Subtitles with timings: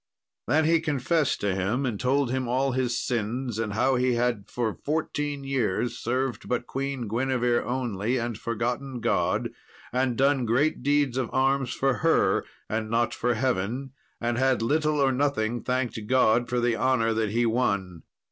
[0.47, 4.49] Then he confessed to him, and told him all his sins, and how he had
[4.49, 9.51] for fourteen years served but Queen Guinevere only, and forgotten God,
[9.93, 14.99] and done great deeds of arms for her, and not for Heaven, and had little
[14.99, 18.01] or nothing thanked God for the honour that he won.